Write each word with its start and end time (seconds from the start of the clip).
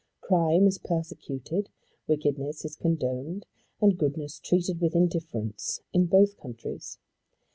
Crime 0.19 0.65
is 0.65 0.79
persecuted, 0.79 1.69
wickedness 2.07 2.65
is 2.65 2.75
condoned, 2.75 3.45
and 3.79 3.99
goodness 3.99 4.39
treated 4.39 4.81
with 4.81 4.95
indifference 4.95 5.81
in 5.93 6.07
both 6.07 6.37
countries. 6.37 6.97